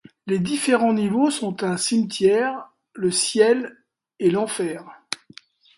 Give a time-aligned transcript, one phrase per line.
[0.25, 3.77] Les différents niveaux sont un cimetière, le ciel
[4.17, 4.83] et l'enfer.